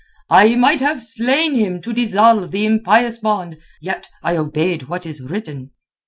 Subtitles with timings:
[0.31, 5.21] "I might have slain him to dissolve the impious bond, yet I obeyed what is
[5.21, 5.73] written."